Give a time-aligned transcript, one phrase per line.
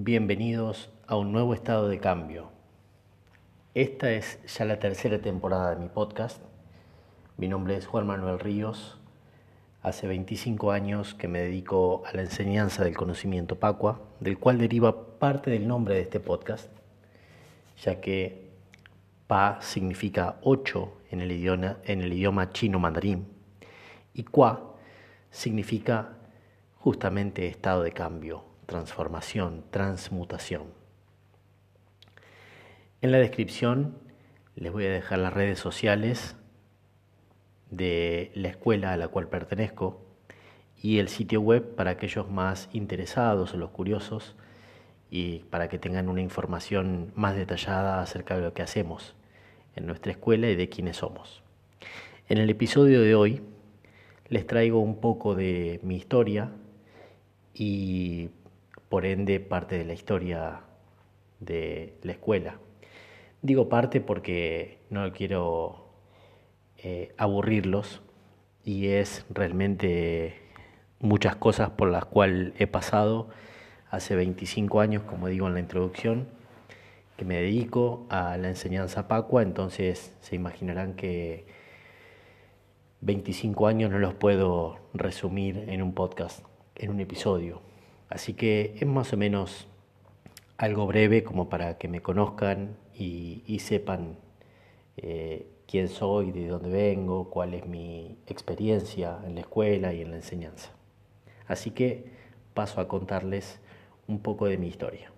[0.00, 2.52] Bienvenidos a un nuevo estado de cambio.
[3.74, 6.40] Esta es ya la tercera temporada de mi podcast.
[7.36, 8.96] Mi nombre es Juan Manuel Ríos.
[9.82, 15.18] Hace 25 años que me dedico a la enseñanza del conocimiento Pacua, del cual deriva
[15.18, 16.70] parte del nombre de este podcast,
[17.82, 18.52] ya que
[19.26, 23.26] Pa significa ocho en el idioma, en el idioma chino mandarín
[24.14, 24.62] y Qua
[25.32, 26.10] significa
[26.76, 30.64] justamente estado de cambio transformación, transmutación.
[33.00, 33.96] En la descripción
[34.56, 36.36] les voy a dejar las redes sociales
[37.70, 40.04] de la escuela a la cual pertenezco
[40.76, 44.36] y el sitio web para aquellos más interesados o los curiosos
[45.10, 49.14] y para que tengan una información más detallada acerca de lo que hacemos
[49.76, 51.42] en nuestra escuela y de quiénes somos.
[52.28, 53.40] En el episodio de hoy
[54.28, 56.52] les traigo un poco de mi historia
[57.54, 58.28] y
[58.88, 60.60] por ende parte de la historia
[61.40, 62.58] de la escuela.
[63.42, 65.88] Digo parte porque no quiero
[66.78, 68.02] eh, aburrirlos
[68.64, 70.34] y es realmente
[71.00, 73.28] muchas cosas por las cuales he pasado
[73.90, 76.28] hace 25 años, como digo en la introducción,
[77.16, 81.46] que me dedico a la enseñanza pacua, entonces se imaginarán que
[83.00, 87.67] 25 años no los puedo resumir en un podcast, en un episodio.
[88.08, 89.68] Así que es más o menos
[90.56, 94.16] algo breve como para que me conozcan y, sepan
[94.96, 100.10] eh, quién soy, de dónde vengo, cuál es mi experiencia en la escuela y en
[100.10, 100.70] la enseñanza.
[101.46, 102.10] Así que
[102.54, 103.60] paso a contarles
[104.08, 105.12] un poco de mi historia.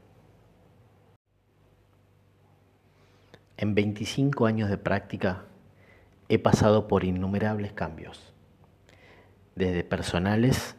[3.57, 5.45] En 25 años de práctica
[6.29, 8.35] he pasado por innumerables cambios,
[9.55, 10.77] desde personales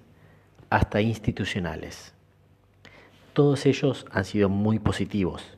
[0.72, 2.14] hasta institucionales.
[3.34, 5.58] Todos ellos han sido muy positivos,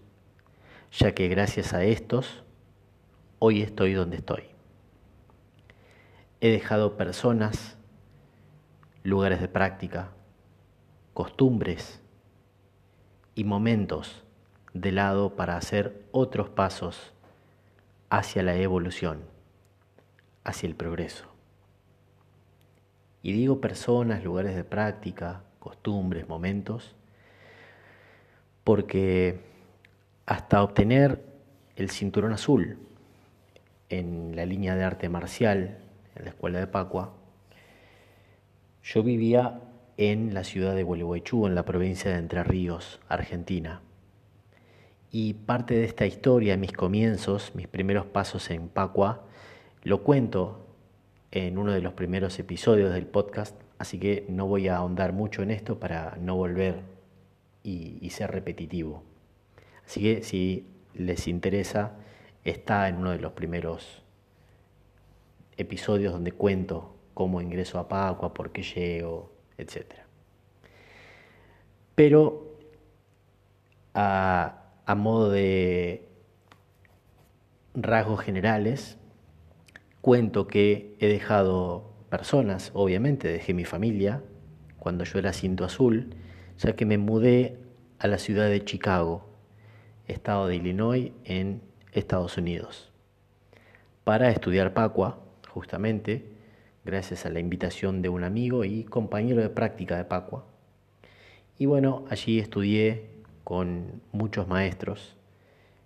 [0.92, 2.44] ya que gracias a estos
[3.38, 4.44] hoy estoy donde estoy.
[6.42, 7.78] He dejado personas,
[9.04, 10.10] lugares de práctica,
[11.14, 12.02] costumbres
[13.36, 14.24] y momentos
[14.74, 17.14] de lado para hacer otros pasos
[18.10, 19.22] hacia la evolución,
[20.44, 21.33] hacia el progreso.
[23.24, 26.94] Y digo personas, lugares de práctica, costumbres, momentos,
[28.66, 29.40] porque
[30.26, 31.24] hasta obtener
[31.78, 32.78] el cinturón azul
[33.90, 35.78] en la línea de arte marcial
[36.16, 37.14] en la escuela de Pacua,
[38.84, 39.62] yo vivía
[39.96, 43.82] en la ciudad de Gualeguaychú, en la provincia de Entre Ríos, Argentina.
[45.12, 49.24] Y parte de esta historia, mis comienzos, mis primeros pasos en Pacua,
[49.84, 50.73] lo cuento
[51.34, 55.42] en uno de los primeros episodios del podcast, así que no voy a ahondar mucho
[55.42, 56.82] en esto para no volver
[57.64, 59.04] y, ser repetitivo.
[59.84, 61.94] Así que si les interesa,
[62.44, 64.04] está en uno de los primeros
[65.58, 69.86] episodios donde cuento cómo ingreso a Pacua, por qué llego, etc.
[71.96, 72.60] Pero
[73.96, 76.08] a, a modo de
[77.74, 79.00] rasgos generales,
[80.04, 84.22] Cuento que he dejado personas, obviamente, dejé mi familia
[84.78, 86.18] cuando yo era cinto azul,
[86.58, 87.58] ya que me mudé
[88.00, 89.26] a la ciudad de Chicago,
[90.10, 91.62] estado de Illinois, en
[91.94, 92.92] Estados Unidos,
[94.04, 96.34] para estudiar Pacua, justamente,
[96.84, 100.46] gracias a la invitación de un amigo y compañero de práctica de Pacua.
[101.58, 103.10] Y bueno, allí estudié
[103.46, 105.16] con muchos maestros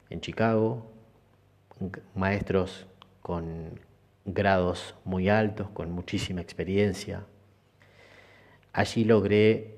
[0.10, 0.92] en Chicago,
[2.16, 2.88] maestros
[3.22, 3.86] con
[4.28, 7.26] grados muy altos, con muchísima experiencia.
[8.74, 9.78] Allí logré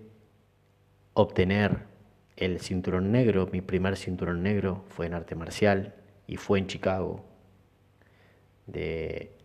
[1.13, 1.83] obtener
[2.35, 5.93] el cinturón negro, mi primer cinturón negro fue en arte marcial
[6.25, 7.23] y fue en Chicago,
[8.65, 9.37] de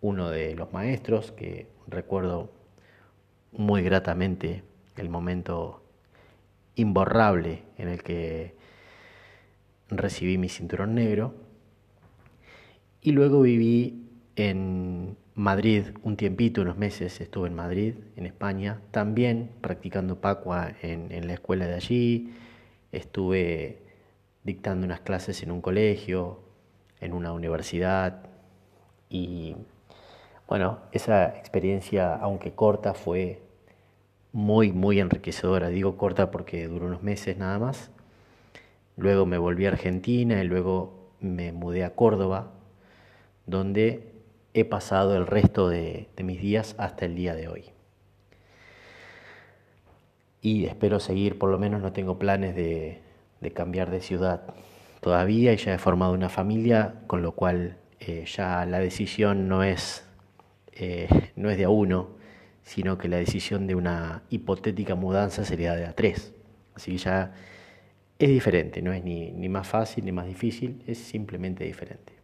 [0.00, 2.52] uno de los maestros que recuerdo
[3.52, 4.62] muy gratamente
[4.96, 5.82] el momento
[6.74, 8.54] imborrable en el que
[9.88, 11.45] recibí mi cinturón negro
[13.06, 14.02] y luego viví
[14.34, 21.12] en Madrid un tiempito, unos meses estuve en Madrid, en España, también practicando Pacua en,
[21.12, 22.34] en la escuela de allí.
[22.90, 23.78] Estuve
[24.42, 26.40] dictando unas clases en un colegio,
[27.00, 28.24] en una universidad
[29.08, 29.54] y
[30.48, 33.40] bueno, esa experiencia, aunque corta, fue
[34.32, 35.68] muy, muy enriquecedora.
[35.68, 37.92] Digo corta porque duró unos meses nada más.
[38.96, 42.55] Luego me volví a Argentina y luego me mudé a Córdoba
[43.46, 44.12] donde
[44.54, 47.64] he pasado el resto de, mis días hasta el día de hoy.
[50.42, 53.00] y espero seguir, por lo menos no tengo planes de,
[53.54, 54.42] cambiar de ciudad
[55.00, 59.62] todavía y ya he formado una familia, con lo cual eh, ya la decisión no
[59.62, 60.04] es,
[60.72, 62.10] eh, no es de a uno,
[62.62, 66.34] sino que la decisión de una hipotética mudanza sería de a tres.
[66.74, 67.32] Así que ya
[68.18, 72.15] es diferente, no es ni, ni más fácil ni más difícil, es simplemente diferente.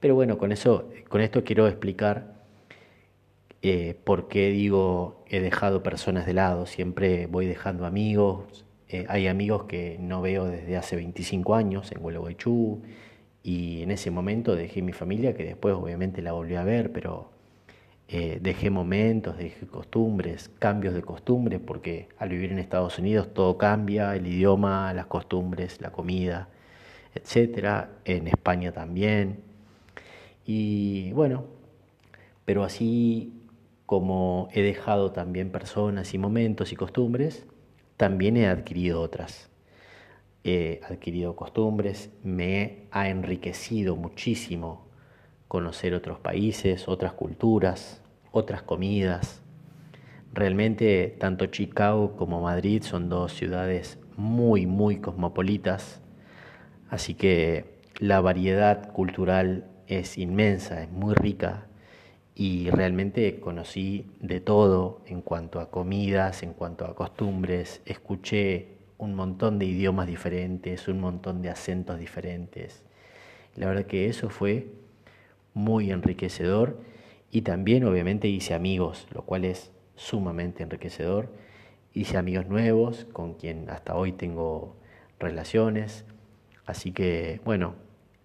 [0.00, 2.34] Pero bueno, con, eso, con esto quiero explicar
[3.62, 9.26] eh, por qué digo he dejado personas de lado, siempre voy dejando amigos, eh, hay
[9.26, 12.82] amigos que no veo desde hace 25 años en Gualeguaychú.
[13.42, 17.30] Y en ese momento dejé mi familia que después obviamente la volví a ver, pero
[18.08, 23.56] eh, dejé momentos, dejé costumbres, cambios de costumbres, porque al vivir en Estados Unidos todo
[23.58, 26.48] cambia, el idioma, las costumbres, la comida,
[27.14, 29.42] etcétera, en España también.
[30.46, 31.44] Y bueno,
[32.44, 33.42] pero así
[33.84, 37.46] como he dejado también personas y momentos y costumbres,
[37.96, 39.50] también he adquirido otras.
[40.44, 44.86] He adquirido costumbres, me ha enriquecido muchísimo
[45.48, 48.00] conocer otros países, otras culturas,
[48.30, 49.42] otras comidas.
[50.32, 56.00] Realmente tanto Chicago como Madrid son dos ciudades muy, muy cosmopolitas,
[56.88, 61.66] así que la variedad cultural es inmensa, es muy rica
[62.34, 69.14] y realmente conocí de todo en cuanto a comidas, en cuanto a costumbres, escuché un
[69.14, 72.82] montón de idiomas diferentes, un montón de acentos diferentes.
[73.54, 74.68] La verdad que eso fue
[75.54, 76.78] muy enriquecedor
[77.30, 81.30] y también obviamente hice amigos, lo cual es sumamente enriquecedor.
[81.94, 84.76] Hice amigos nuevos con quien hasta hoy tengo
[85.18, 86.04] relaciones.
[86.66, 87.74] Así que bueno,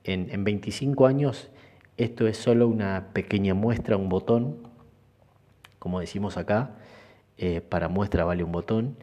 [0.03, 1.49] en, en 25 años
[1.97, 4.57] esto es solo una pequeña muestra, un botón,
[5.77, 6.71] como decimos acá,
[7.37, 8.97] eh, para muestra vale un botón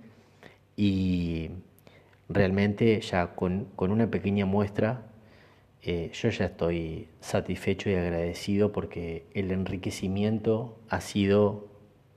[0.77, 1.51] y
[2.29, 5.03] realmente ya con, una pequeña muestra
[5.83, 11.69] eh, yo ya estoy satisfecho y agradecido porque el enriquecimiento ha sido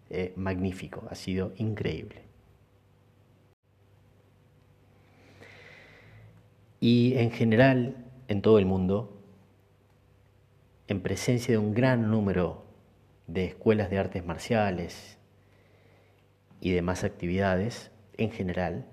[0.10, 2.22] eh, magnífico, ha sido increíble.
[6.80, 9.12] Y en general, en todo el mundo,
[10.88, 12.63] en presencia de un gran número
[13.28, 15.18] de escuelas de artes marciales
[16.62, 18.86] y demás actividades, en general,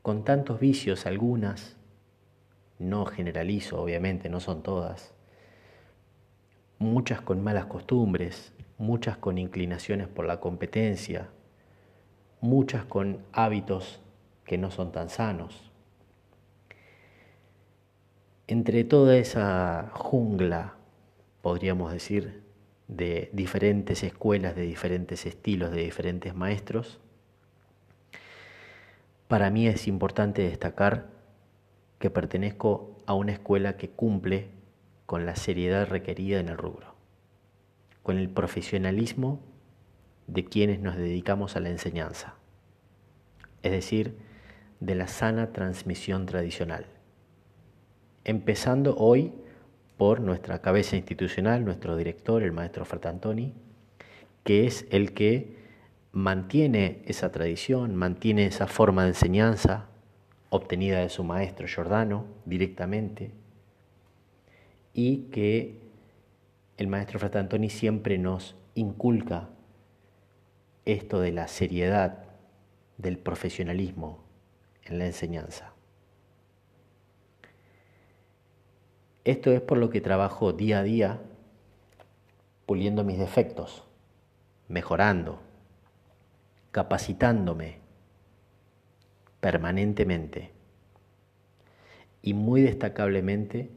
[0.00, 1.76] con tantos vicios algunas,
[2.78, 5.12] no generalizo, obviamente, no son todas,
[6.78, 11.28] muchas con malas costumbres, muchas con inclinaciones por la competencia,
[12.40, 14.00] muchas con hábitos
[14.46, 15.69] que no son tan sanos.
[18.50, 20.74] Entre toda esa jungla,
[21.40, 22.42] podríamos decir,
[22.88, 26.98] de diferentes escuelas, de diferentes estilos, de diferentes maestros,
[29.28, 31.10] para mí es importante destacar
[32.00, 34.48] que pertenezco a una escuela que cumple
[35.06, 36.96] con la seriedad requerida en el rubro,
[38.02, 39.38] con el profesionalismo
[40.26, 42.34] de quienes nos dedicamos a la enseñanza,
[43.62, 44.16] es decir,
[44.80, 46.86] de la sana transmisión tradicional,
[48.24, 49.32] empezando hoy
[49.96, 53.52] por nuestra cabeza institucional, nuestro director, el maestro Fratantoni,
[54.44, 55.56] que es el que
[56.12, 59.86] mantiene esa tradición, mantiene esa forma de enseñanza,
[60.48, 63.30] obtenida de su maestro Giordano directamente
[64.92, 65.78] y que
[66.76, 69.48] el maestro Fratantoni siempre nos inculca
[70.84, 72.24] esto de la seriedad,
[72.98, 74.24] del profesionalismo
[74.84, 75.72] en la enseñanza.
[79.24, 81.20] Esto es por lo que trabajo día a día
[82.64, 83.84] puliendo mis defectos,
[84.68, 85.40] mejorando,
[86.70, 87.78] capacitándome
[89.40, 90.52] permanentemente
[92.22, 93.70] y muy destacablemente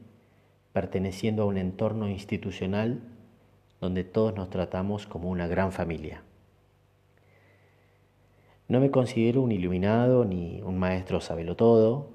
[0.72, 3.00] perteneciendo a un entorno institucional
[3.80, 6.22] donde todos nos tratamos como una gran familia.
[8.66, 11.20] No me considero un iluminado ni un maestro
[11.54, 12.08] todo.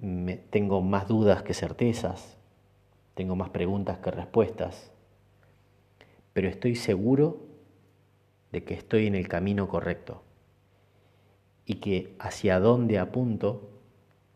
[0.00, 2.38] Tengo más dudas que certezas,
[3.14, 4.90] tengo más preguntas que respuestas,
[6.32, 7.46] pero estoy seguro
[8.50, 10.22] de que estoy en el camino correcto
[11.66, 13.70] y que hacia dónde apunto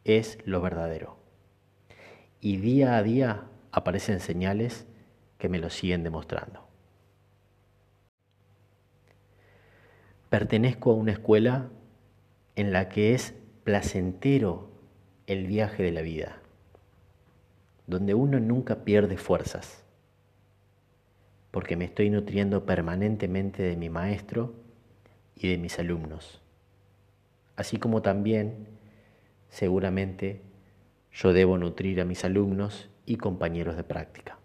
[0.05, 1.17] es lo verdadero.
[2.43, 4.87] Y día a día aparecen señales
[5.39, 6.69] que me lo siguen demostrando.
[10.29, 11.71] Pertenezco a una escuela
[12.55, 14.74] en la que es placentero
[15.27, 16.39] el viaje de la vida,
[17.87, 19.85] donde uno nunca pierde fuerzas,
[21.51, 24.55] porque me estoy nutriendo permanentemente de mi maestro
[25.37, 26.43] y de mis alumnos,
[27.57, 28.69] así como también
[29.49, 30.43] seguramente
[31.13, 34.39] yo debo nutrir a mis alumnos y compañeros de práctica.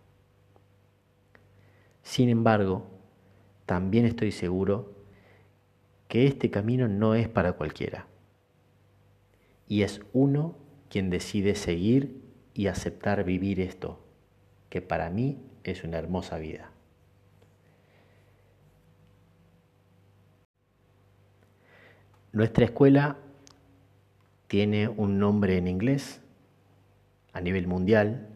[2.03, 2.88] Sin embargo,
[3.65, 4.93] también estoy seguro
[6.07, 8.07] que este camino no es para cualquiera.
[9.67, 10.55] Y es uno
[10.89, 12.22] quien decide seguir
[12.53, 14.00] y aceptar vivir esto,
[14.69, 16.72] que para mí es una hermosa vida.
[22.31, 23.17] Nuestra escuela
[24.48, 26.22] tiene un nombre en inglés
[27.34, 28.27] a nivel mundial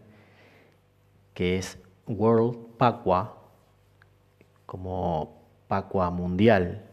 [1.33, 3.38] que es World Pacua,
[4.65, 6.83] como Pacua Mundial.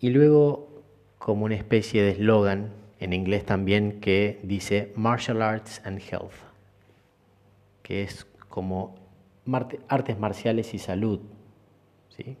[0.00, 0.82] Y luego
[1.18, 6.34] como una especie de eslogan en inglés también que dice Martial Arts and Health,
[7.82, 8.94] que es como
[9.88, 11.20] artes marciales y salud,
[12.08, 12.36] ¿sí?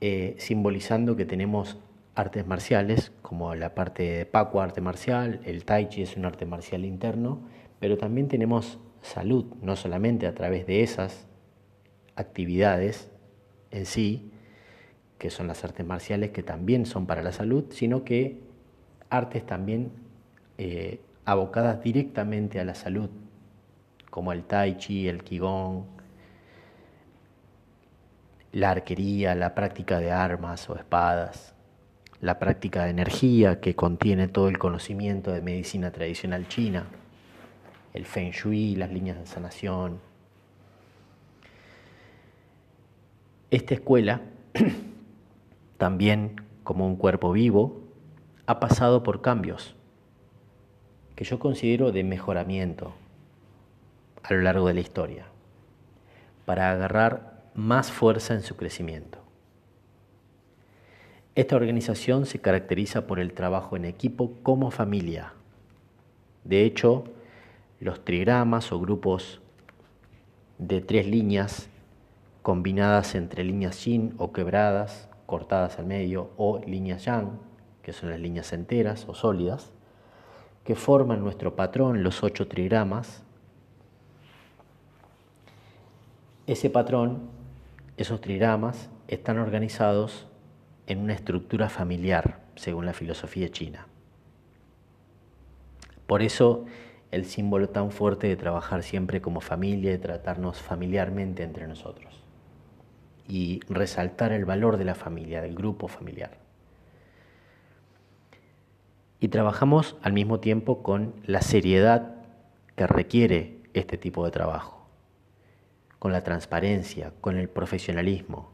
[0.00, 1.78] Eh, simbolizando que tenemos
[2.14, 6.44] artes marciales, como la parte de Pacua, arte marcial, el Tai Chi es un arte
[6.44, 7.40] marcial interno,
[7.80, 11.26] pero también tenemos salud, no solamente a través de esas
[12.16, 13.10] actividades
[13.70, 14.30] en sí,
[15.18, 18.40] que son las artes marciales, que también son para la salud, sino que
[19.12, 19.92] artes también
[20.56, 23.10] eh, abocadas directamente a la salud,
[24.10, 25.84] como el tai chi, el qigong,
[28.52, 31.54] la arquería, la práctica de armas o espadas,
[32.20, 36.86] la práctica de energía que contiene todo el conocimiento de medicina tradicional china,
[37.92, 40.00] el feng shui, las líneas de sanación.
[43.50, 44.22] Esta escuela,
[45.76, 47.81] también como un cuerpo vivo,
[48.46, 49.74] ha pasado por cambios
[51.14, 52.92] que yo considero de mejoramiento
[54.22, 55.26] a lo largo de la historia,
[56.44, 59.18] para agarrar más fuerza en su crecimiento.
[61.34, 65.32] Esta organización se caracteriza por el trabajo en equipo como familia.
[66.44, 67.04] De hecho,
[67.80, 69.40] los trigramas o grupos
[70.58, 71.68] de tres líneas
[72.42, 77.38] combinadas entre líneas yin o quebradas, cortadas al medio, o líneas yang,
[77.82, 79.72] que son las líneas enteras o sólidas,
[80.64, 83.22] que forman nuestro patrón, los ocho trigramas.
[86.46, 87.28] Ese patrón,
[87.96, 90.28] esos trigramas, están organizados
[90.86, 93.86] en una estructura familiar, según la filosofía china.
[96.06, 96.66] Por eso
[97.10, 102.22] el símbolo tan fuerte de trabajar siempre como familia y tratarnos familiarmente entre nosotros.
[103.28, 106.41] Y resaltar el valor de la familia, del grupo familiar.
[109.22, 112.16] Y trabajamos al mismo tiempo con la seriedad
[112.74, 114.84] que requiere este tipo de trabajo,
[116.00, 118.50] con la transparencia, con el profesionalismo,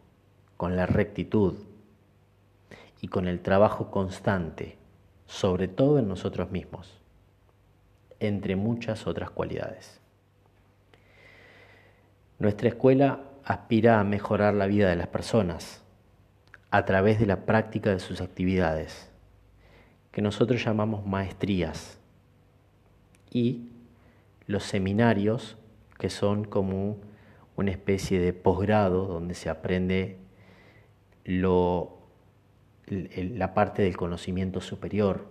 [0.58, 1.54] con la rectitud,
[3.00, 4.76] y con el trabajo constante,
[5.24, 7.00] sobre todo en nosotros mismos,
[8.20, 10.02] entre muchas otras cualidades.
[12.38, 15.82] Nuestra escuela aspira a mejorar la vida de las personas
[16.70, 19.10] a través de la práctica de sus actividades,
[20.18, 21.96] que nosotros llamamos maestrías,
[23.30, 23.68] y
[24.48, 25.56] los seminarios,
[25.96, 26.96] que son como
[27.54, 30.18] una especie de posgrado donde se aprende
[31.24, 31.98] lo
[32.88, 35.28] la parte del conocimiento superior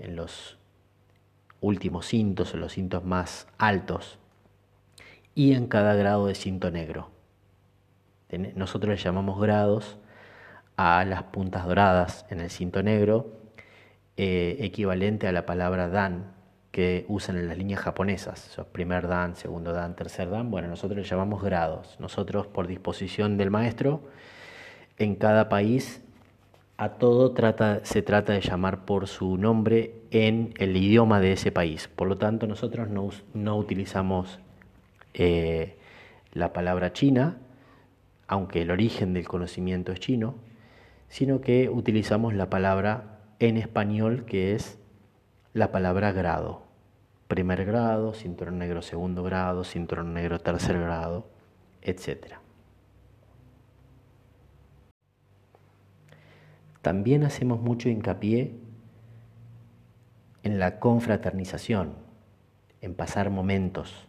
[0.00, 0.58] en los
[1.60, 4.18] últimos cintos o los cintos más altos
[5.36, 7.12] y en cada grado de cinto negro.
[8.56, 9.96] Nosotros le llamamos grados
[10.76, 13.37] a las puntas doradas en el cinto negro,
[14.20, 16.32] eh, equivalente a la palabra dan
[16.72, 20.50] que usan en las líneas japonesas, primer dan, segundo dan, tercer dan.
[20.50, 21.94] Bueno, nosotros le llamamos grados.
[22.00, 24.02] Nosotros, por disposición del maestro,
[24.98, 26.02] en cada país
[26.78, 27.32] a todo
[27.84, 31.86] se trata de llamar por su nombre en el idioma de ese país.
[31.86, 34.40] Por lo tanto, nosotros no, utilizamos
[35.14, 35.76] eh,
[36.32, 37.38] la palabra china,
[38.26, 40.34] aunque el origen del conocimiento es chino,
[41.08, 44.78] sino que utilizamos la palabra en español que es
[45.52, 46.62] la palabra grado.
[47.28, 51.26] Primer grado, cinturón negro segundo grado, cinturón negro tercer grado,
[51.82, 52.40] etcétera.
[56.88, 58.54] también hacemos mucho hincapié
[60.42, 61.92] en la confraternización,
[62.80, 64.08] en pasar momentos,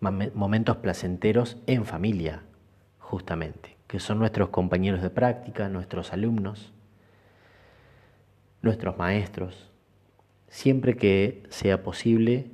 [0.00, 2.42] momentos placenteros en familia,
[2.98, 6.72] justamente, que son nuestros compañeros de práctica, nuestros alumnos,
[8.62, 9.70] nuestros maestros.
[10.48, 12.50] Siempre que sea posible,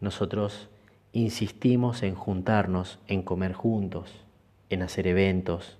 [0.00, 0.68] nosotros
[1.12, 4.24] insistimos en juntarnos, en comer juntos,
[4.70, 5.78] en hacer eventos,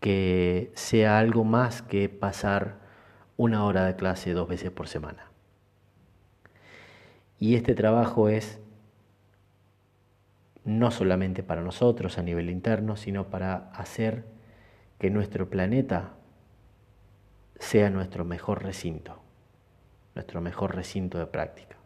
[0.00, 2.76] que sea algo más que pasar
[3.36, 5.30] una hora de clase dos veces por semana.
[7.38, 8.60] Y este trabajo es
[10.64, 14.24] no solamente para nosotros a nivel interno, sino para hacer
[14.98, 16.14] que nuestro planeta
[17.58, 19.20] sea nuestro mejor recinto,
[20.14, 21.76] nuestro mejor recinto de práctica.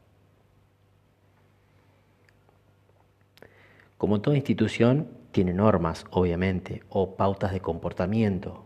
[3.96, 8.64] Como toda institución, tiene normas, obviamente, o pautas de comportamiento,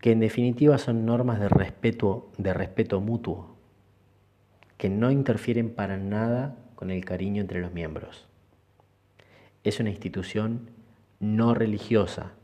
[0.00, 3.56] que en definitiva son normas de respeto, de respeto mutuo,
[4.76, 8.28] que no interfieren para nada con el cariño entre los miembros.
[9.64, 10.70] Es una institución
[11.18, 12.34] no religiosa.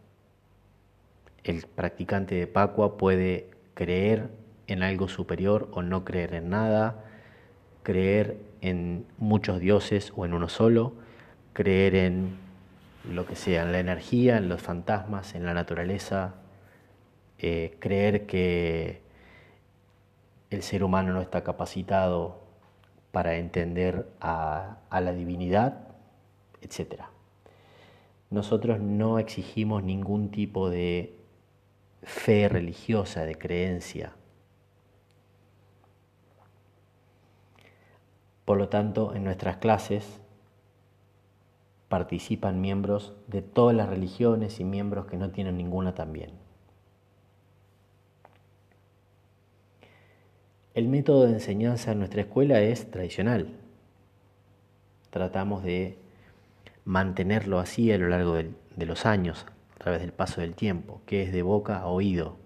[1.45, 4.31] El practicante de Pacua puede creer
[4.67, 7.05] en algo superior o no creer en nada,
[7.85, 10.95] creer en muchos dioses o en uno solo,
[11.53, 12.37] creer en
[13.09, 16.35] lo que sea, en la energía, en los fantasmas, en la naturaleza,
[17.39, 19.01] eh, creer que
[20.51, 22.44] el ser humano no está capacitado
[23.15, 25.87] para entender a, la divinidad,
[26.63, 27.03] etc.
[28.29, 31.17] Nosotros no exigimos ningún tipo de
[32.03, 34.15] fe religiosa, de creencia.
[38.45, 40.21] Por lo tanto, en nuestras clases
[41.89, 46.44] participan miembros de todas las religiones y miembros que no tienen ninguna también.
[50.75, 53.47] El método de enseñanza en nuestra escuela es tradicional.
[55.11, 55.97] Tratamos de
[56.85, 58.53] mantenerlo así a lo largo de,
[58.85, 62.39] los años, a través del paso del tiempo, que es de boca a oído,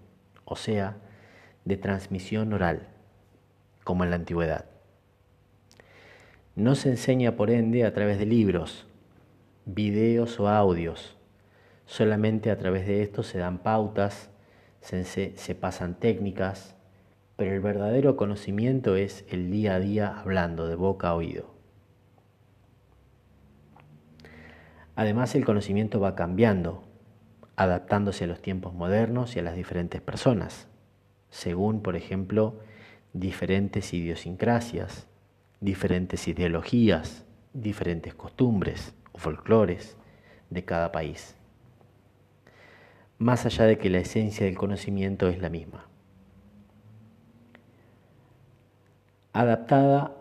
[0.45, 0.97] o sea,
[1.65, 2.87] de transmisión oral,
[3.83, 4.65] como en la antigüedad.
[6.55, 8.85] No se enseña, por ende, a través de libros,
[9.65, 11.17] videos o audios.
[11.87, 14.29] Solamente a través de esto se dan pautas,
[14.81, 16.75] se, pasan técnicas,
[17.39, 21.55] pero el verdadero conocimiento es el día a día hablando de boca a oído.
[24.97, 26.83] Además el conocimiento va cambiando,
[27.55, 30.67] adaptándose a los tiempos modernos y a las diferentes personas,
[31.29, 32.59] según, por ejemplo,
[33.13, 35.07] diferentes idiosincrasias,
[35.61, 37.23] diferentes ideologías,
[37.53, 39.95] diferentes costumbres o folclores
[40.49, 41.37] de cada país,
[43.17, 45.88] más allá de que la esencia del conocimiento es la misma.
[49.39, 50.17] Adaptada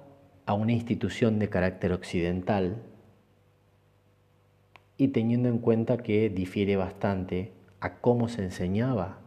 [0.47, 2.77] a una institución de carácter occidental
[4.97, 9.19] y teniendo en cuenta que difiere bastante a cómo se enseñaba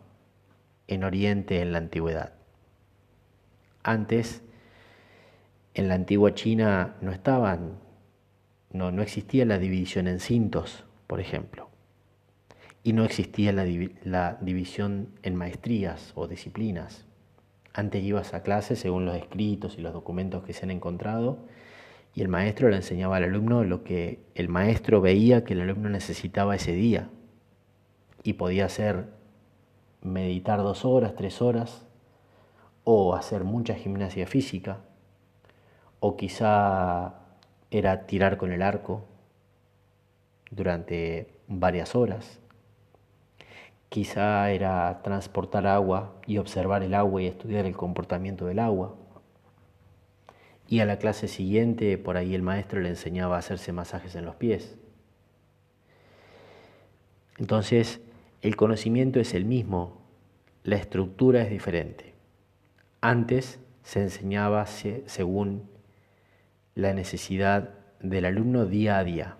[0.87, 2.31] en Oriente en la antigüedad.
[3.83, 4.41] Antes,
[5.73, 7.73] en la antigua China no estaban,
[8.71, 11.67] no, no existía la división en cintos, por ejemplo,
[12.81, 13.65] y no existía la,
[14.05, 17.10] la división en maestrías o disciplinas.
[17.73, 21.39] Antes ibas a clase según los escritos y los documentos que se han encontrado
[22.13, 25.89] y el maestro le enseñaba al alumno lo que el maestro veía que el alumno
[25.89, 27.09] necesitaba ese día.
[28.23, 29.05] Y podía ser
[30.01, 31.85] meditar dos horas, tres horas,
[32.83, 34.79] o hacer mucha gimnasia física,
[35.99, 37.13] o quizá
[37.69, 39.05] era tirar con el arco
[40.49, 42.40] durante varias horas,
[43.91, 48.95] Quizá era transportar agua y observar el agua y estudiar el comportamiento del agua.
[50.65, 54.23] Y a la clase siguiente, por ahí el maestro le enseñaba a hacerse masajes en
[54.23, 54.77] los pies.
[57.37, 57.99] Entonces,
[58.41, 60.01] el conocimiento es el mismo,
[60.63, 62.13] la estructura es diferente.
[63.01, 65.69] Antes se enseñaba según
[66.75, 69.37] la necesidad del alumno día a día.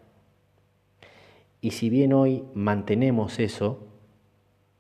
[1.62, 3.88] Y si bien hoy mantenemos eso,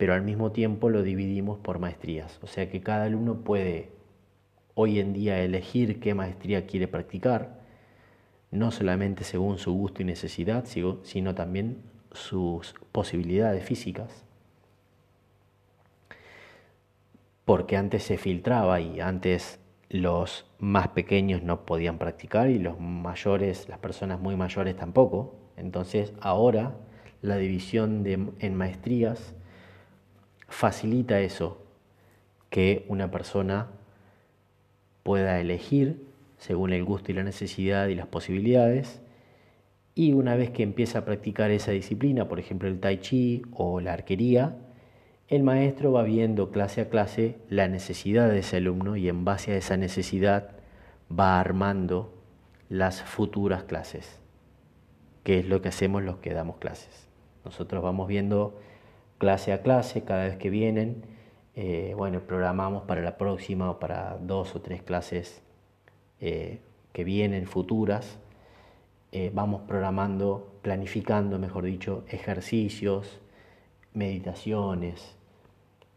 [0.01, 2.39] pero al mismo tiempo lo dividimos por maestrías.
[2.41, 3.91] O sea que cada alumno puede
[4.73, 7.59] hoy en día elegir qué maestría quiere practicar,
[8.49, 11.83] no solamente según su gusto y necesidad, sino también
[12.13, 14.25] sus posibilidades físicas.
[17.45, 23.69] Porque antes se filtraba y antes los más pequeños no podían practicar y los mayores,
[23.69, 25.35] las personas muy mayores tampoco.
[25.57, 26.75] Entonces ahora
[27.21, 28.03] la división
[28.39, 29.35] en maestrías
[30.51, 31.57] facilita eso,
[32.49, 33.67] que una persona
[35.03, 36.05] pueda elegir
[36.37, 39.01] según el gusto y la necesidad y las posibilidades,
[39.93, 43.79] y una vez que empieza a practicar esa disciplina, por ejemplo el tai chi o
[43.79, 44.55] la arquería,
[45.27, 49.53] el maestro va viendo clase a clase la necesidad de ese alumno y en base
[49.53, 50.51] a esa necesidad
[51.11, 52.13] va armando
[52.69, 54.19] las futuras clases.
[55.23, 57.07] que es lo que hacemos los que damos clases.
[57.45, 58.59] Nosotros vamos viendo
[59.21, 61.03] clase a clase cada vez que vienen,
[61.53, 65.43] eh, bueno, programamos para la próxima o para dos o tres clases
[66.19, 66.59] eh,
[66.91, 68.17] que vienen futuras,
[69.11, 73.19] eh, vamos programando, planificando, mejor dicho, ejercicios,
[73.93, 75.15] meditaciones,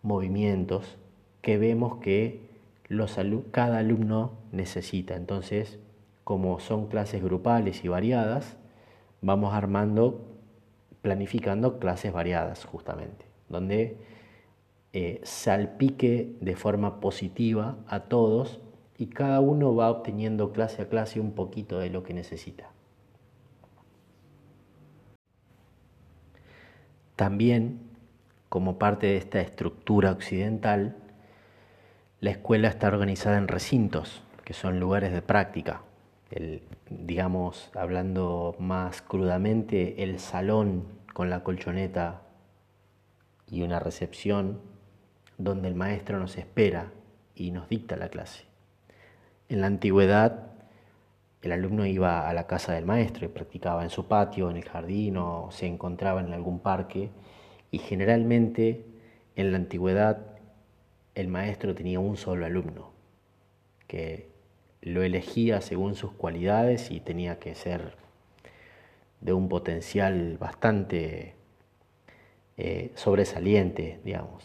[0.02, 0.98] movimientos
[1.40, 2.42] que vemos que
[2.88, 3.18] los
[3.52, 5.16] cada alumno necesita.
[5.16, 5.78] Entonces,
[6.24, 8.58] como son clases grupales y variadas,
[9.22, 10.33] vamos armando,
[11.04, 13.98] planificando clases variadas justamente, donde
[14.94, 18.58] eh, salpique de forma positiva a todos
[18.96, 22.70] y cada uno va obteniendo clase a clase un poquito de lo que necesita.
[27.16, 27.80] También,
[28.48, 30.96] como parte de esta estructura occidental,
[32.20, 35.82] la escuela está organizada en recintos, que son lugares de práctica.
[36.90, 42.22] Digamos, hablando más crudamente, el salón con la colchoneta
[43.50, 44.60] y una recepción
[45.38, 46.92] donde el maestro nos espera
[47.34, 48.44] y nos dicta la clase.
[49.48, 50.50] En la antigüedad,
[51.42, 54.64] el alumno iba a la casa del maestro y practicaba en su patio, en el
[54.64, 57.10] jardín o se encontraba en algún parque
[57.70, 58.86] y generalmente
[59.36, 60.18] en la antigüedad
[61.14, 62.90] el maestro tenía un solo alumno
[63.86, 64.33] que
[64.84, 67.96] lo elegía según sus cualidades y tenía que ser
[69.22, 71.34] de un potencial bastante
[72.58, 74.44] eh, sobresaliente, digamos.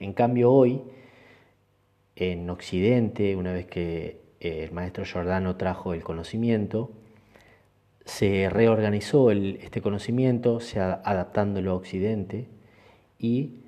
[0.00, 0.82] En cambio hoy,
[2.16, 6.90] en Occidente, una vez que eh, el maestro Giordano trajo el conocimiento,
[8.04, 12.48] se reorganizó este conocimiento, se adaptándolo a Occidente
[13.20, 13.60] y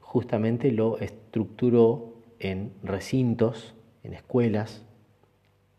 [0.00, 3.74] justamente lo estructuró en recintos,
[4.04, 4.82] en escuelas,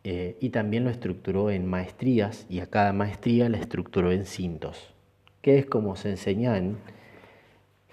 [0.04, 4.94] eh, y también lo estructuró en maestrías, y a cada maestría la estructuró en cintos,
[5.42, 6.78] que es como se enseñan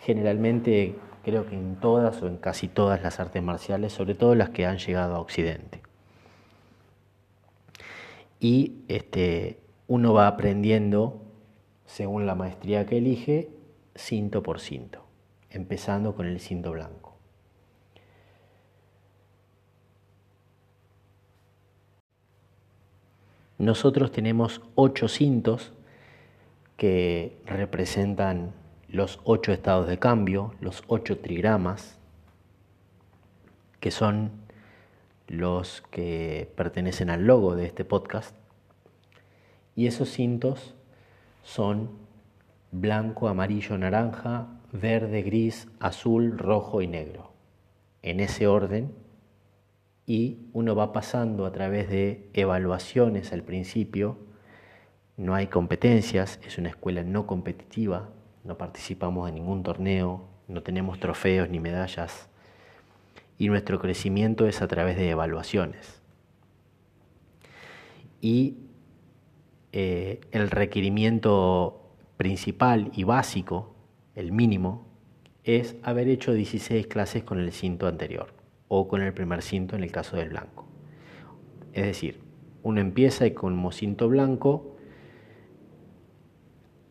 [0.00, 4.50] generalmente creo que en todas o en casi todas las artes marciales, sobre todo las
[4.50, 5.82] que han llegado a Occidente.
[8.40, 11.20] Y este, uno va aprendiendo,
[11.86, 13.50] según la maestría que elige,
[13.94, 15.04] cinto por cinto,
[15.50, 17.07] empezando con el cinto blanco.
[23.58, 25.72] Nosotros tenemos ocho cintos
[26.76, 28.52] que representan
[28.88, 31.98] los ocho estados de cambio, los ocho trigramas,
[33.80, 34.30] que son
[35.26, 38.34] los que pertenecen al logo de este podcast.
[39.74, 40.74] Y esos cintos
[41.42, 41.90] son
[42.70, 47.32] blanco, amarillo, naranja, verde, gris, azul, rojo y negro.
[48.02, 48.92] En ese orden.
[50.08, 54.16] Y uno va pasando a través de evaluaciones al principio.
[55.18, 58.08] No hay competencias, es una escuela no competitiva,
[58.42, 62.30] no participamos en ningún torneo, no tenemos trofeos ni medallas
[63.36, 66.00] y nuestro crecimiento es a través de evaluaciones.
[68.22, 68.56] Y
[69.72, 73.74] eh, el requerimiento principal y básico,
[74.14, 74.86] el mínimo,
[75.44, 78.37] es haber hecho 16 clases con el cinto anterior
[78.68, 80.66] o con el primer cinto en el caso del blanco.
[81.72, 82.20] Es decir,
[82.62, 84.76] uno empieza y como cinto blanco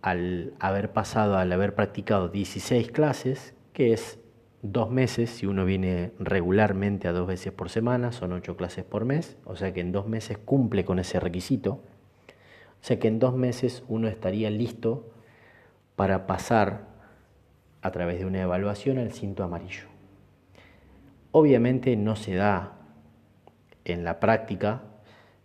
[0.01, 4.19] al haber pasado, al haber practicado 16 clases, que es
[4.61, 9.05] dos meses, si uno viene regularmente a dos veces por semana, son ocho clases por
[9.05, 13.19] mes, o sea que en dos meses cumple con ese requisito, o sea que en
[13.19, 15.11] dos meses uno estaría listo
[15.95, 16.87] para pasar
[17.81, 19.96] a través de una evaluación al cinto amarillo.
[21.39, 22.71] Obviamente no se da
[23.85, 24.81] en la práctica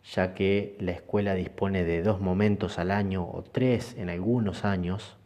[0.02, 5.18] ya que la escuela dispone de dos momentos al año o tres en algunos años,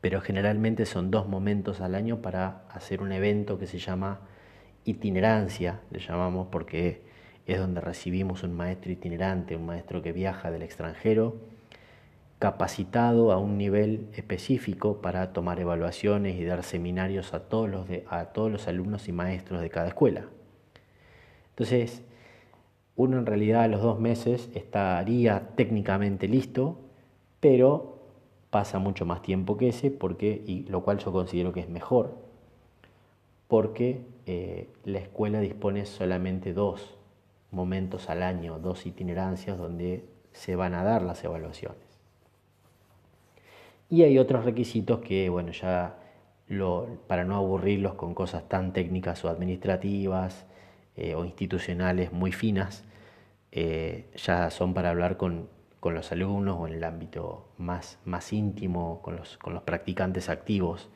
[0.00, 4.20] pero generalmente son dos momentos al año para hacer un evento que se llama
[4.84, 7.02] itinerancia, le llamamos porque
[7.44, 11.40] es donde recibimos un maestro itinerante, un maestro que viaja del extranjero,
[12.38, 18.26] capacitado a un nivel específico para tomar evaluaciones y dar seminarios a todos los, a
[18.26, 20.26] todos los alumnos y maestros de cada escuela.
[21.50, 22.02] Entonces,
[22.96, 26.78] uno en realidad a los dos meses estaría técnicamente listo,
[27.40, 28.00] pero
[28.50, 32.16] pasa mucho más tiempo que ese, porque, y lo cual yo considero que es mejor,
[33.48, 36.96] porque eh, la escuela dispone solamente dos
[37.50, 41.85] momentos al año, dos itinerancias donde se van a dar las evaluaciones.
[43.88, 45.98] Y hay otros requisitos que, bueno, ya
[47.06, 50.46] para no aburrirlos con cosas tan técnicas o administrativas,
[50.96, 52.84] eh, o institucionales muy finas,
[53.52, 55.48] eh, ya son para hablar con,
[55.80, 60.28] con los alumnos o en el ámbito más, más íntimo, con los, con los practicantes
[60.28, 60.88] activos,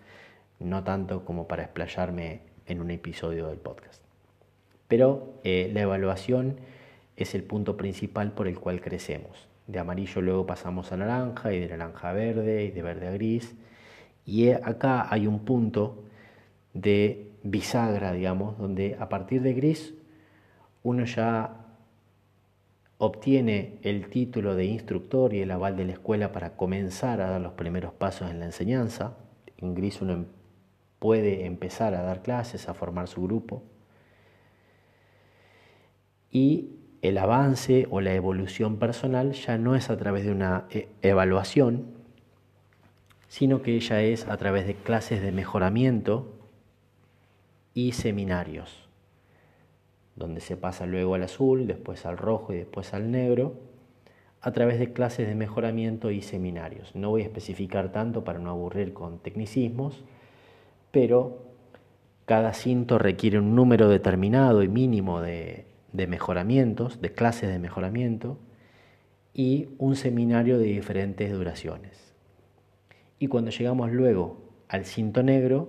[0.59, 4.03] no tanto como para explayarme en un episodio del podcast.
[4.88, 6.57] Pero eh, la evaluación
[7.16, 9.50] es el punto principal por el cual crecemos.
[9.71, 13.13] De amarillo luego pasamos a naranja y de naranja a verde y de verde a
[13.13, 13.55] gris.
[14.27, 16.05] Y acá hay un punto
[16.75, 19.95] de bisagra, digamos, donde a partir de gris
[20.83, 21.57] uno ya
[22.99, 27.41] obtiene el título de instructor y el aval de la escuela para comenzar a dar
[27.41, 29.17] los primeros pasos en la enseñanza.
[29.57, 30.27] En gris uno em,
[30.99, 33.63] puede empezar a dar clases, a formar su grupo.
[36.33, 40.89] Y el avance o la evolución personal ya no es a través de una eh,
[41.03, 41.87] evaluación,
[43.29, 46.27] sino que ella es a través de clases de mejoramiento
[47.75, 48.89] y seminarios,
[50.17, 53.55] donde se pasa luego al azul, después al rojo y después al negro,
[54.43, 56.95] a través de clases de mejoramiento y seminarios.
[56.95, 60.03] No voy a especificar tanto para no aburrir con tecnicismos,
[60.91, 61.39] pero
[62.25, 68.38] cada cinto requiere un número determinado y mínimo de, de mejoramientos, de clases de mejoramiento
[69.33, 72.14] y un seminario de diferentes duraciones.
[73.18, 75.68] Y cuando llegamos luego al cinto negro,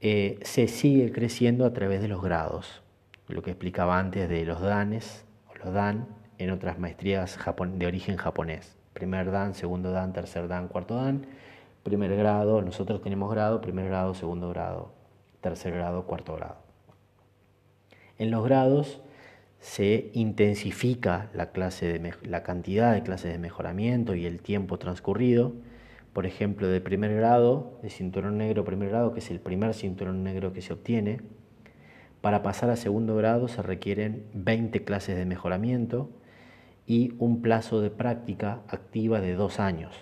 [0.00, 2.82] eh, se sigue creciendo a través de los grados,
[3.28, 7.38] lo que explicaba antes de los danes o los dan en otras maestrías
[7.74, 8.76] de origen japonés.
[8.94, 11.26] Primer dan, segundo dan, tercer dan, cuarto dan,
[11.82, 14.92] primer grado, nosotros tenemos grado, primer grado, segundo grado,
[15.40, 16.69] tercer grado, cuarto grado.
[18.20, 19.00] En los grados
[19.60, 25.54] se intensifica la, clase la cantidad de clases de mejoramiento y el tiempo transcurrido.
[26.12, 30.22] Por ejemplo, de primer grado, de cinturón negro primer grado, que es el primer cinturón
[30.22, 31.22] negro que se obtiene,
[32.20, 36.10] para pasar a segundo grado se requieren 20 clases de mejoramiento
[36.86, 39.96] y un plazo de práctica activa de dos años.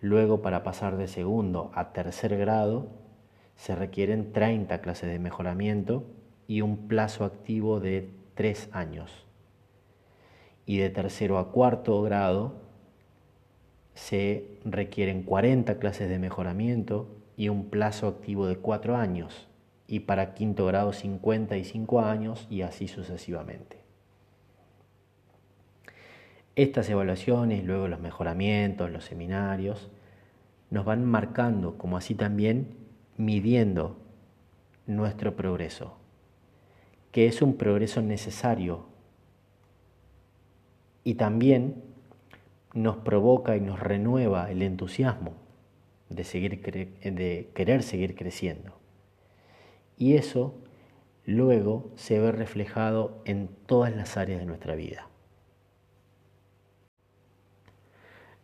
[0.00, 2.86] Luego, para pasar de segundo a tercer grado,
[3.56, 6.06] se requieren 30 clases de mejoramiento
[6.48, 9.26] y un plazo activo de tres años.
[10.66, 12.54] Y de tercero a cuarto grado
[13.94, 19.46] se requieren 40 clases de mejoramiento y un plazo activo de cuatro años.
[19.86, 23.78] Y para quinto grado 55 años y así sucesivamente.
[26.56, 29.90] Estas evaluaciones, luego los mejoramientos, los seminarios,
[30.70, 32.74] nos van marcando, como así también
[33.16, 33.96] midiendo
[34.86, 35.98] nuestro progreso
[37.12, 38.86] que es un progreso necesario
[41.04, 41.82] y también
[42.74, 45.34] nos provoca y nos renueva el entusiasmo
[46.10, 48.78] de, seguir de querer seguir creciendo.
[49.96, 50.54] Y eso
[51.24, 55.08] luego se ve reflejado en todas las áreas de nuestra vida.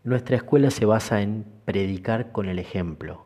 [0.02, 3.24] Nuestra escuela se basa en predicar con el ejemplo,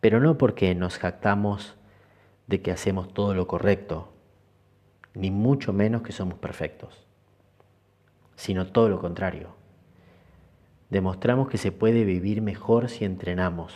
[0.00, 1.76] pero no porque nos jactamos
[2.46, 4.12] de que hacemos todo lo correcto,
[5.14, 7.06] ni mucho menos que somos perfectos,
[8.36, 9.54] sino todo lo contrario.
[10.90, 13.74] Demostramos que se puede vivir mejor si entrenamos.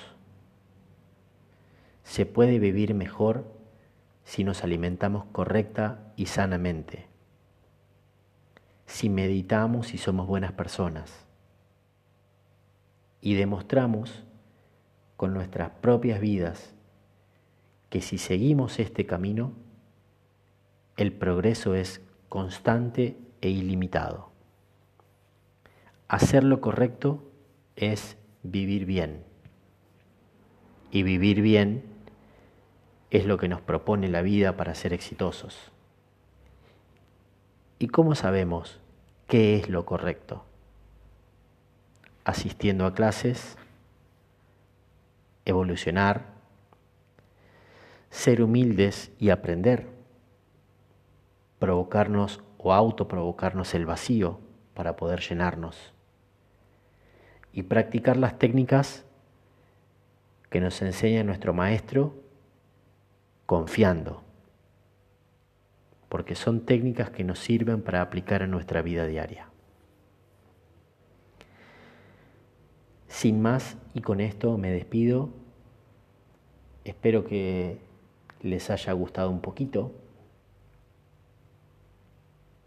[2.02, 3.44] Se puede vivir mejor
[4.24, 7.06] si nos alimentamos correcta y sanamente.
[8.86, 11.26] Si meditamos y somos buenas personas.
[13.20, 14.24] Y demostramos
[15.16, 16.74] con nuestras propias vidas
[17.90, 19.52] que si seguimos este camino,
[20.96, 24.30] el progreso es constante e ilimitado.
[26.08, 27.30] Hacer lo correcto
[27.76, 29.24] es vivir bien.
[30.90, 31.84] Y vivir bien
[33.10, 35.72] es lo que nos propone la vida para ser exitosos.
[37.78, 38.80] ¿Y cómo sabemos
[39.26, 40.44] qué es lo correcto?
[42.24, 43.56] Asistiendo a clases,
[45.44, 46.37] evolucionar,
[48.10, 49.86] ser humildes y aprender,
[51.58, 54.40] provocarnos o autoprovocarnos el vacío
[54.74, 55.92] para poder llenarnos
[57.52, 59.04] y practicar las técnicas
[60.50, 62.14] que nos enseña nuestro maestro
[63.46, 64.22] confiando,
[66.08, 69.48] porque son técnicas que nos sirven para aplicar en nuestra vida diaria.
[73.08, 75.30] Sin más, y con esto me despido.
[76.84, 77.87] Espero que
[78.42, 79.92] les haya gustado un poquito.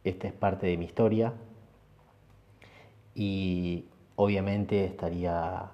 [0.04, 1.34] Esta es parte de mi historia
[3.14, 5.72] y obviamente estaría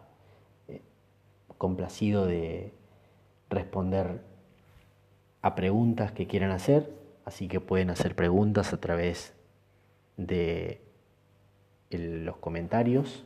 [0.67, 0.81] eh,
[1.57, 2.73] complacido de
[3.49, 4.21] responder
[5.41, 6.91] a preguntas que quieran hacer,
[7.25, 9.33] así que pueden hacer preguntas a través
[10.17, 10.81] de
[11.89, 13.23] los comentarios,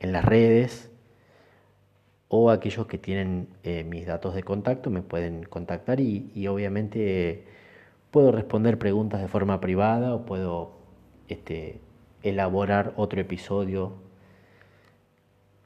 [0.00, 0.90] en las redes
[2.36, 7.44] o aquellos que tienen eh, mis datos de contacto me pueden contactar y, obviamente
[8.10, 10.72] puedo responder preguntas de forma privada o puedo
[11.28, 11.78] este,
[12.24, 13.92] elaborar otro episodio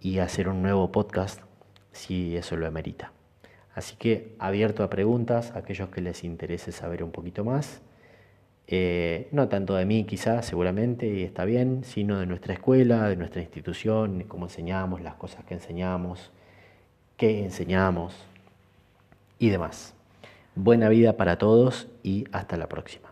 [0.02, 1.40] y hacer un nuevo podcast
[1.92, 3.12] si eso lo amerita.
[3.74, 7.80] Así que abierto a preguntas, a aquellos que les interese saber un poquito más.
[8.66, 13.16] Eh, no tanto de mí quizás, seguramente, y está bien, sino de nuestra escuela, de
[13.16, 16.30] nuestra institución, cómo enseñamos, las cosas que enseñamos,
[17.18, 18.14] qué enseñamos
[19.38, 19.92] y demás.
[20.54, 23.07] Buena vida para todos y hasta la próxima.